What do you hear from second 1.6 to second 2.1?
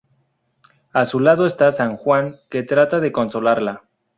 San